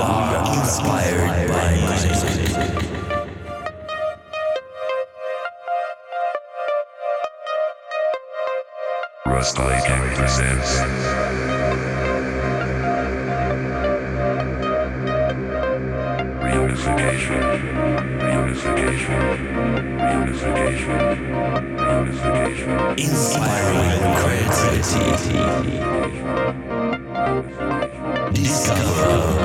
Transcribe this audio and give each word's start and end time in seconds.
Are 0.00 0.54
inspired 0.60 1.48
by 1.48 1.74
music. 1.74 2.28
Rust 9.26 9.56
Viking 9.56 10.14
presents 10.14 10.72
Reunification, 16.42 17.42
reunification, 18.20 19.22
reunification, 19.98 21.02
reunification. 21.76 22.98
Inspiring 22.98 23.92
creativity. 24.20 25.42
Discover 28.32 29.37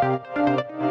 Música 0.00 0.87